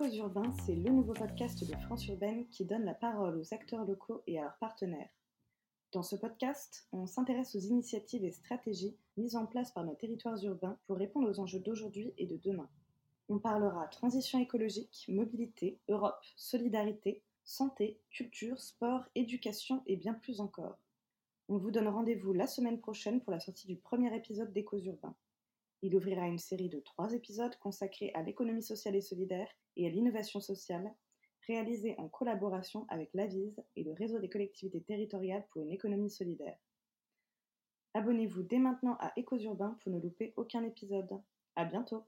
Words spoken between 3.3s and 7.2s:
aux acteurs locaux et à leurs partenaires. Dans ce podcast, on